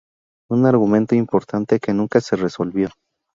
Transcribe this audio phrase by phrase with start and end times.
[0.49, 2.89] Un argumento importante que nunca se resolvió.